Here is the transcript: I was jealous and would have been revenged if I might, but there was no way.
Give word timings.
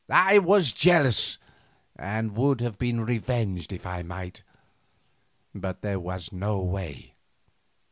I 0.09 0.39
was 0.39 0.73
jealous 0.73 1.37
and 1.95 2.35
would 2.35 2.59
have 2.59 2.79
been 2.79 3.01
revenged 3.05 3.71
if 3.71 3.85
I 3.85 4.01
might, 4.01 4.41
but 5.53 5.83
there 5.83 5.99
was 5.99 6.31
no 6.33 6.57
way. 6.57 7.13